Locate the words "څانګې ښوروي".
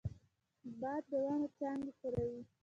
1.57-2.41